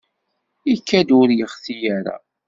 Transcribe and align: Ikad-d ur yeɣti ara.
Ikad-d 0.73 1.09
ur 1.21 1.29
yeɣti 1.37 1.75
ara. 1.97 2.15